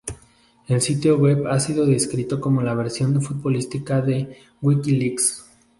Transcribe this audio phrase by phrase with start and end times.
[0.67, 5.45] El sitio web ha sido descrito como la versión futbolística de WikiLeaks.